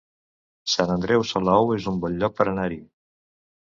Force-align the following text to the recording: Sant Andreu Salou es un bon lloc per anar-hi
Sant 0.75 0.93
Andreu 0.93 1.25
Salou 1.33 1.75
es 1.77 1.85
un 1.93 2.01
bon 2.07 2.17
lloc 2.23 2.35
per 2.41 2.49
anar-hi 2.53 2.83